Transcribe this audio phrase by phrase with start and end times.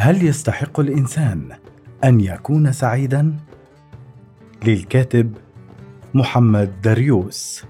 [0.00, 1.48] هل يستحق الإنسان
[2.04, 3.36] أن يكون سعيدا؟
[4.64, 5.32] للكاتب
[6.14, 7.64] محمد دريوس.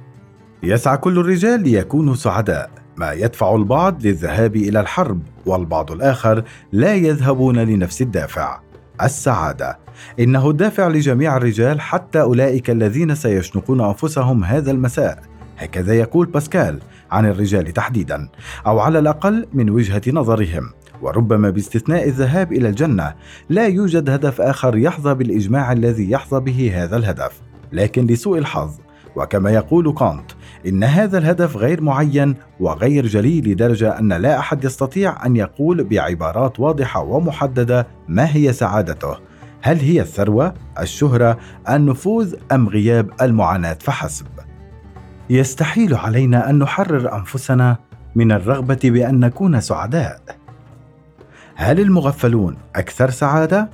[0.62, 2.70] يسعى كل الرجال ليكونوا سعداء.
[2.96, 8.60] ما يدفع البعض للذهاب إلى الحرب والبعض الآخر لا يذهبون لنفس الدافع.
[9.02, 9.78] السعادة.
[10.20, 15.22] إنه الدافع لجميع الرجال حتى أولئك الذين سيشنقون أنفسهم هذا المساء.
[15.58, 18.28] هكذا يقول باسكال عن الرجال تحديدا
[18.66, 20.70] أو على الأقل من وجهة نظرهم.
[21.02, 23.14] وربما باستثناء الذهاب إلى الجنة
[23.48, 27.40] لا يوجد هدف آخر يحظى بالإجماع الذي يحظى به هذا الهدف.
[27.72, 28.70] لكن لسوء الحظ
[29.16, 30.30] وكما يقول كانت
[30.66, 36.60] إن هذا الهدف غير معين وغير جلي لدرجة أن لا أحد يستطيع أن يقول بعبارات
[36.60, 39.16] واضحة ومحددة ما هي سعادته.
[39.62, 41.38] هل هي الثروة الشهرة
[41.70, 44.26] النفوذ أم غياب المعاناة؟ فحسب.
[45.30, 47.76] يستحيل علينا أن نحرر أنفسنا
[48.14, 50.37] من الرغبة بأن نكون سعداء.
[51.60, 53.70] هل المغفلون أكثر سعادة؟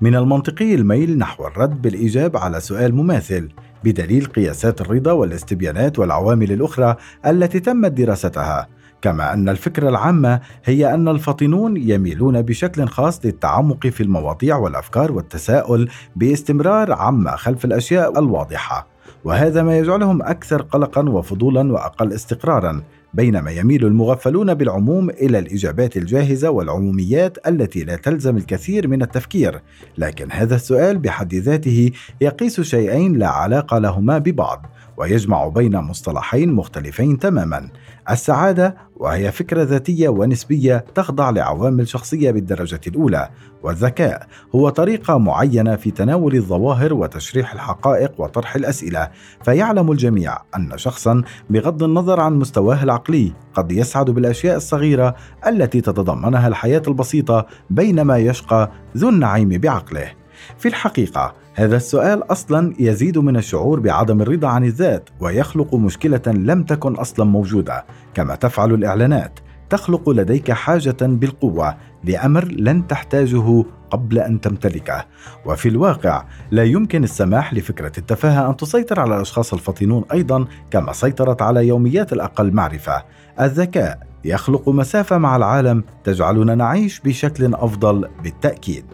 [0.00, 3.48] من المنطقي الميل نحو الرد بالإيجاب على سؤال مماثل
[3.84, 8.68] بدليل قياسات الرضا والاستبيانات والعوامل الأخرى التي تمت دراستها
[9.02, 15.88] كما أن الفكرة العامة هي أن الفاطنون يميلون بشكل خاص للتعمق في المواضيع والأفكار والتساؤل
[16.16, 18.86] باستمرار عما خلف الأشياء الواضحة.
[19.24, 22.82] وهذا ما يجعلهم أكثر قلقا وفضولا وأقل استقرارا
[23.14, 29.60] بينما يميل المغفلون بالعموم إلى الإجابات الجاهزة والعموميات التي لا تلزم الكثير من التفكير.
[29.98, 34.66] لكن هذا السؤال بحد ذاته يقيس شيئين لا علاقة لهما ببعض.
[34.98, 37.68] ويجمع بين مصطلحين مختلفين تماما.
[38.10, 43.28] السعادة وهي فكرة ذاتية ونسبية تخضع لعوامل شخصية بالدرجة الأولى
[43.62, 49.10] والذكاء هو طريقة معينة في تناول الظواهر وتشريح الحقائق وطرح الأسئلة.
[49.44, 55.14] فيعلم الجميع أن شخصا بغض النظر عن مستواه العقلي قد يسعد بالأشياء الصغيرة
[55.46, 60.12] التي تتضمنها الحياة البسيطة بينما يشقى ذو النعيم بعقله.
[60.58, 66.62] في الحقيقة هذا السؤال أصلا يزيد من الشعور بعدم الرضا عن الذات ويخلق مشكلة لم
[66.62, 67.84] تكن أصلا موجودة.
[68.14, 69.38] كما تفعل الإعلانات
[69.70, 75.04] تخلق لديك حاجة بالقوة لأمر لن تحتاجه قبل أن تمتلكه.
[75.46, 81.42] وفي الواقع لا يمكن السماح لفكرة التفاهة أن تسيطر على الأشخاص الفطنون أيضا كما سيطرت
[81.42, 83.04] على يوميات الأقل معرفة.
[83.40, 88.84] الذكاء يخلق مسافة مع العالم تجعلنا نعيش بشكل أفضل بالتأكيد.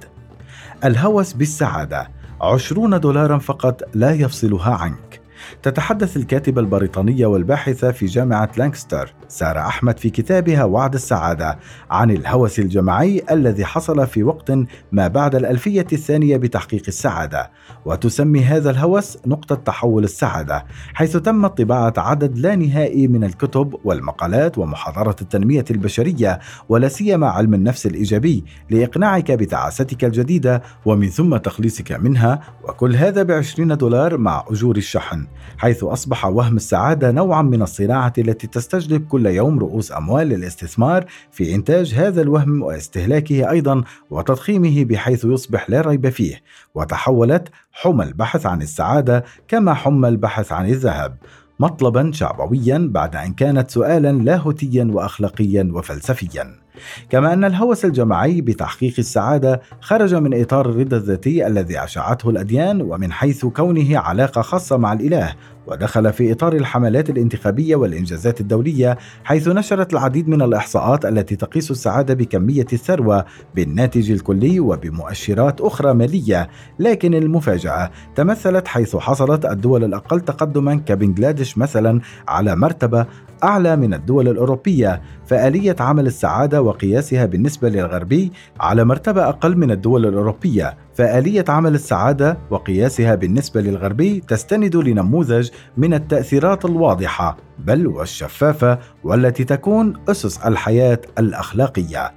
[0.84, 2.13] الهوس بالسعادة.
[2.44, 5.23] عشرون دولارا فقط لا يفصلها عنك.
[5.62, 11.58] تتحدث الكاتبة البريطانية والباحثة في جامعة لانكستر سارة أحمد في كتابها وعد السعادة
[11.90, 14.52] عن الهوس الجماعي الذي حصل في وقت
[14.92, 17.50] ما بعد الألفية الثانية بتحقيق السعادة.
[17.84, 24.58] وتسمي هذا الهوس نقطة تحول السعادة حيث تم طباعة عدد لا نهائي من الكتب والمقالات
[24.58, 32.40] ومحاضرة التنمية البشرية ولا سيما علم النفس الإيجابي لإقناعك بتعاستك الجديدة ومن ثم تخليصك منها
[32.64, 35.23] وكل هذا بعشرين دولار مع أجور الشحن.
[35.58, 41.54] حيث أصبح وهم السعادة نوعا من الصناعة التي تستجلب كل يوم رؤوس أموال للاستثمار في
[41.54, 46.42] إنتاج هذا الوهم واستهلاكه أيضا وتضخيمه بحيث يصبح لا ريب فيه
[46.74, 51.16] وتحولت حمى البحث عن السعادة كما حمى البحث عن الذهب.
[51.60, 56.63] مطلبا شعبويا بعد أن كانت سؤالا لاهوتيا واخلاقيا وفلسفيا.
[57.10, 63.12] كما أن الهوس الجماعي بتحقيق السعادة خرج من إطار الرضا الذاتي الذي أشعته الأديان ومن
[63.12, 65.34] حيث كونه علاقة خاصة مع الإله
[65.66, 72.14] ودخل في إطار الحملات الانتخابية والإنجازات الدولية حيث نشرت العديد من الإحصاءات التي تقيس السعادة
[72.14, 73.24] بكمية الثروة
[73.54, 76.48] بالناتج الكلي وبمؤشرات أخرى مالية.
[76.78, 83.06] لكن المفاجأة تمثلت حيث حصلت الدول الأقل تقدما كبنغلاديش مثلا على مرتبة
[83.44, 90.06] أعلى من الدول الأوروبية فآلية عمل السعادة وقياسها بالنسبة للغربي على مرتبة أقل من الدول
[90.06, 99.44] الأوروبية فآلية عمل السعادة وقياسها بالنسبة للغربي تستند لنموذج من التأثيرات الواضحة بل والشفافة والتي
[99.44, 102.12] تكون أسس الحياة الأخلاقية.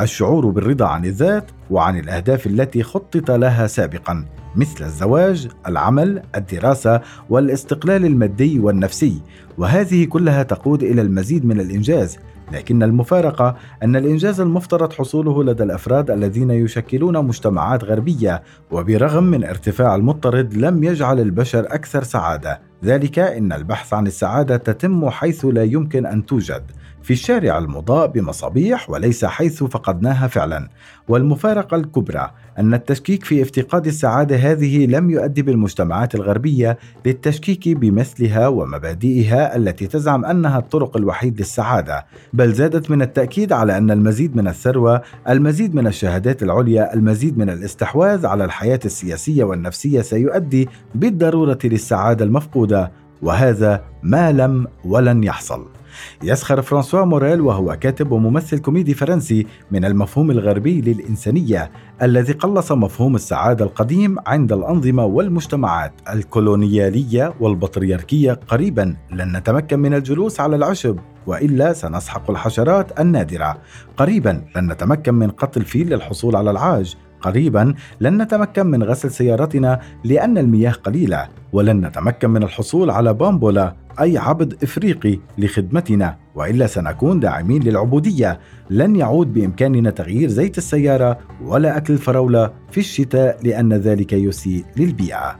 [0.00, 4.24] الشعور بالرضا عن الذات وعن الأهداف التي خطط لها سابقا
[4.56, 7.00] مثل الزواج، العمل، الدراسة
[7.30, 9.20] والاستقلال المادي والنفسي،
[9.58, 12.18] وهذه كلها تقود إلى المزيد من الإنجاز.
[12.52, 19.94] لكن المفارقة أن الإنجاز المفترض حصوله لدى الأفراد الذين يشكلون مجتمعات غربية وبرغم من ارتفاع
[19.94, 22.60] المضطرد لم يجعل البشر أكثر سعادة.
[22.84, 26.62] ذلك إن البحث عن السعادة تتم حيث لا يمكن أن توجد.
[27.08, 30.68] في الشارع المضاء بمصابيح وليس حيث فقدناها فعلا.
[31.08, 39.56] والمفارقة الكبرى أن التشكيك في افتقاد السعادة هذه لم يؤدي بالمجتمعات الغربية للتشكيك بمثلها ومبادئها
[39.56, 45.02] التي تزعم أنها الطرق الوحيد للسعادة بل زادت من التأكيد على أن المزيد من الثروة
[45.28, 52.92] المزيد من الشهادات العليا المزيد من الاستحواذ على الحياة السياسية والنفسية سيؤدي بالضرورة للسعادة المفقودة
[53.22, 55.77] وهذا ما لم ولن يحصل.
[56.22, 61.70] يسخر فرانسوا موريل وهو كاتب وممثل كوميدي فرنسي من المفهوم الغربي للإنسانية
[62.02, 68.96] الذي قلص مفهوم السعادة القديم عند الأنظمة والمجتمعات الكولونيالية والبطريركية قريبا.
[69.12, 73.58] لن نتمكن من الجلوس على العشب وإلا سنسحق الحشرات النادرة.
[73.96, 76.96] قريبا لن نتمكن من قتل الفيل للحصول على العاج.
[77.20, 83.74] قريبا لن نتمكن من غسل سيارتنا لأن المياه قليلة ولن نتمكن من الحصول على بامبولا
[84.00, 86.16] أي عبد إفريقي لخدمتنا.
[86.34, 88.40] وإلا سنكون داعمين للعبودية.
[88.70, 95.36] لن يعود بإمكاننا تغيير زيت السيارة ولا أكل الفراولة في الشتاء لأن ذلك يسيء للبيئة.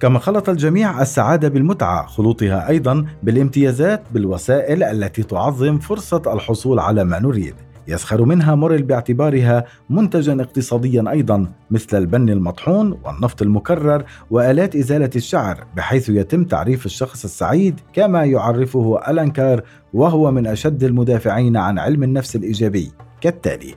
[0.00, 7.18] كما خلط الجميع السعادة بالمتعة خلوطها أيضا بالامتيازات بالوسائل التي تعظم فرصة الحصول على ما
[7.18, 7.54] نريد.
[7.88, 15.64] يسخر منها موريل باعتبارها منتجا اقتصاديا أيضا مثل البن المطحون والنفط المكرر وآلات إزالة الشعر
[15.76, 19.62] بحيث يتم تعريف الشخص السعيد كما يعرفه ألانكار
[19.92, 22.92] وهو من أشد المدافعين عن علم النفس الإيجابي.
[23.20, 23.74] كالتالي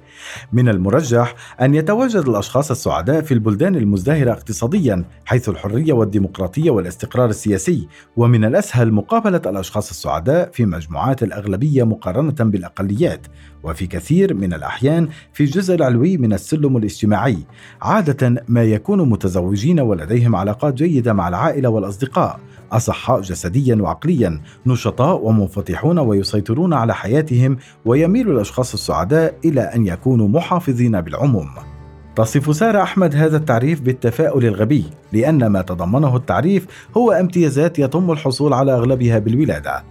[0.54, 7.88] من المرجح أن يتواجد الأشخاص السعداء في البلدان المزدهرة اقتصاديا حيث الحرية والديمقراطية والاستقرار السياسي
[8.18, 13.28] ومن الأسهل مقابلة الأشخاص السعداء في مجموعات الأغلبية مقارنة بالأقليات.
[13.64, 17.38] وفي كثير من الأحيان في الجزء العلوي من السلم الاجتماعي
[17.82, 22.40] عادة ما يكون متزوجين ولديهم علاقات جيدة مع العائلة والأصدقاء
[22.72, 31.02] اصحاء جسديا وعقليا نشطاء ومنفتحون ويسيطرون على حياتهم ويميل الأشخاص السعداء إلى أن يكونوا محافظين
[31.02, 31.50] بالعموم.
[32.16, 36.68] تصف سارة أحمد هذا التعريف بالتفاؤل الغبي لأن ما تضمنه التعريف
[36.98, 39.84] هو امتيازات يتم الحصول على أغلبها بالولادة.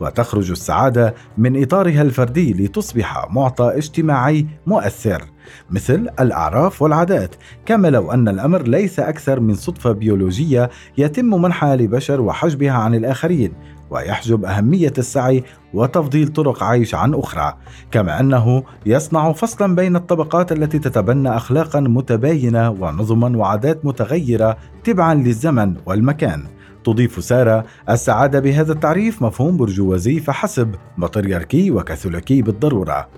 [0.00, 5.22] وتخرج السعادة من إطارها الفردي لتصبح معطى اجتماعي مؤثر
[5.70, 7.34] مثل الأعراف والعادات.
[7.66, 13.52] كما لو أن الأمر ليس أكثر من صدفة بيولوجية يتم منحها لبشر وحجبها عن الآخرين
[13.90, 15.44] ويحجب أهمية السعي
[15.74, 17.54] وتفضيل طرق عيش عن أخرى.
[17.90, 25.74] كما أنه يصنع فصلا بين الطبقات التي تتبنى أخلاقا متباينة ونظما وعادات متغيرة تبعا للزمن
[25.86, 26.55] والمكان.
[26.86, 33.08] تضيف سارة السعادة بهذا التعريف مفهوم برجوازي فحسب بطريركي وكاثوليكي بالضرورة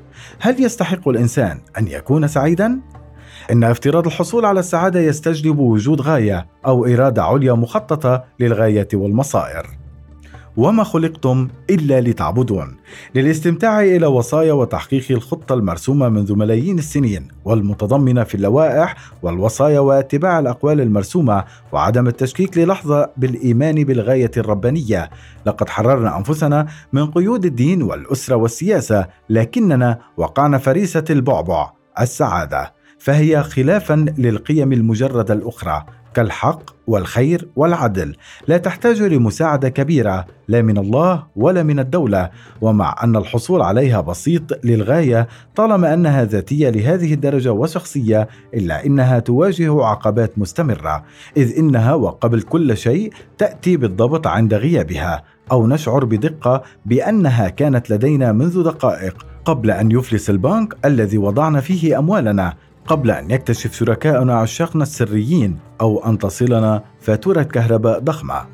[0.41, 2.81] هل يستحق الإنسان أن يكون سعيدا؟
[3.53, 9.67] إن افتراض الحصول على السعادة يستجلب وجود غاية أو إرادة عليا مخططة للغاية والمصائر
[10.58, 12.76] وما خلقتم إلا لتعبدون.
[13.14, 20.81] للاستمتاع إلى وصايا وتحقيق الخطة المرسومة منذ ملايين السنين والمتضمنة في اللوائح والوصايا واتباع الأقوال
[20.81, 25.10] المرسومة وعدم التشكيك للحظة بالإيمان بالغاية الربانية.
[25.46, 31.70] لقد حررنا أنفسنا من قيود الدين والأسرة والسياسة لكننا وقعنا فريسة البعبع
[32.00, 32.72] السعادة.
[32.99, 35.84] فهي خلافا للقيم المجردة الأخرى.
[36.19, 38.17] كالحق والخير والعدل.
[38.49, 42.31] لا تحتاج لمساعدة كبيرة لا من الله ولا من الدولة.
[42.61, 49.85] ومع أن الحصول عليها بسيط للغاية طالما أنها ذاتية لهذه الدرجة وشخصية إلا إنها تواجه
[49.85, 51.04] عقبات مستمرة.
[51.37, 58.33] إذ إنها وقبل كل شيء تأتي بالضبط عند غيابها أو نشعر بدقة بأنها كانت لدينا
[58.33, 62.54] منذ دقائق قبل أن يفلس البنك الذي وضعنا فيه أموالنا.
[62.88, 68.47] قبل أن يكتشف شركاؤنا عشاقنا السريين أو أن تصلنا فاتورة كهرباء ضخمة.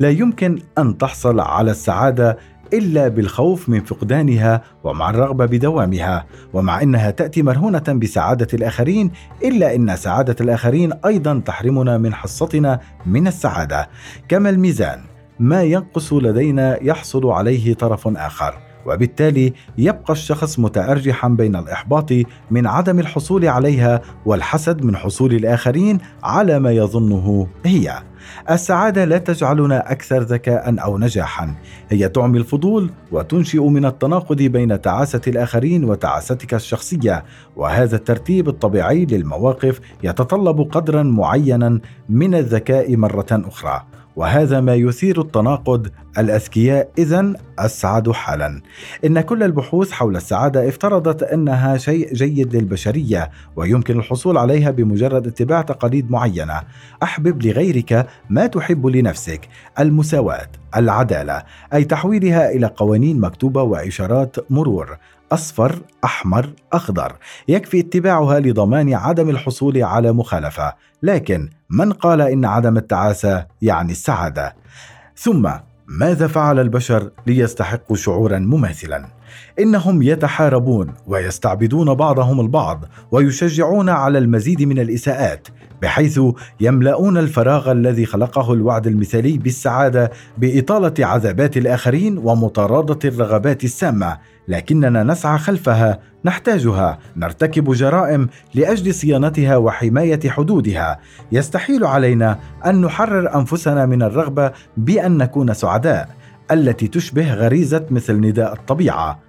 [0.00, 2.38] لا يمكن أن تحصل على السعادة
[2.72, 9.10] إلا بالخوف من فقدانها ومع الرغبة بدوامها، ومع أنها تأتي مرهونة بسعادة الآخرين
[9.44, 13.88] إلا أن سعادة الآخرين أيضا تحرمنا من حصتنا من السعادة،
[14.28, 15.00] كما الميزان،
[15.38, 18.65] ما ينقص لدينا يحصل عليه طرف آخر.
[18.86, 22.12] وبالتالي يبقى الشخص متأرجحا بين الإحباط
[22.50, 28.02] من عدم الحصول عليها والحسد من حصول الآخرين على ما يظنه هي.
[28.50, 31.54] السعادة لا تجعلنا أكثر ذكاء أو نجاحا،
[31.88, 37.24] هي تعمي الفضول وتنشئ من التناقض بين تعاسة الآخرين وتعاستك الشخصية،
[37.56, 43.82] وهذا الترتيب الطبيعي للمواقف يتطلب قدرا معينا من الذكاء مرة أخرى.
[44.16, 46.90] وهذا ما يثير التناقض الأذكياء.
[46.98, 48.62] اذا أسعد حالا.
[49.04, 55.62] إن كل البحوث حول السعادة افترضت أنها شيء جيد للبشرية ويمكن الحصول عليها بمجرد اتباع
[55.62, 56.60] تقاليد معينة.
[57.02, 59.48] أحبب لغيرك ما تحب لنفسك.
[59.80, 61.42] المساواة العدالة
[61.74, 64.96] أي تحويلها إلى قوانين مكتوبة وإشارات مرور.
[65.32, 67.16] أصفر أحمر أخضر.
[67.48, 70.74] يكفي اتباعها لضمان عدم الحصول على مخالفة.
[71.02, 74.56] لكن من قال إن عدم التعاسة يعني السعادة؟
[75.16, 75.50] ثم
[75.86, 79.08] ماذا فعل البشر ليستحقوا شعورا مماثلا؟
[79.58, 85.48] إنهم يتحاربون ويستعبدون بعضهم البعض ويشجعون على المزيد من الإساءات
[85.82, 86.20] بحيث
[86.60, 94.18] يملؤون الفراغ الذي خلقه الوعد المثالي بالسعادة بإطالة عذابات الآخرين ومطاردة الرغبات السامة.
[94.48, 100.98] لكننا نسعى خلفها نحتاجها نرتكب جرائم لأجل صيانتها وحماية حدودها.
[101.32, 106.08] يستحيل علينا أن نحرر أنفسنا من الرغبة بأن نكون سعداء.
[106.50, 109.20] التي تشبه غريزة مثل نداء الطبيعة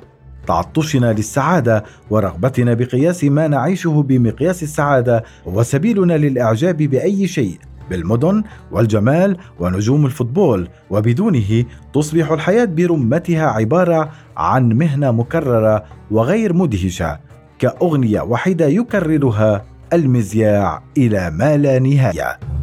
[0.48, 7.60] تعطشنا للسعادة ورغبتنا بقياس ما نعيشه بمقياس السعادة وسبيلنا للإعجاب بأي شيء
[7.90, 17.20] بالمدن والجمال ونجوم الفوتبول وبدونه تصبح الحياة برمتها عبارة عن مهنة مكررة وغير مدهشة
[17.60, 22.57] كأغنية وحيدة يكررها المذياع إلى ما لا نهاية.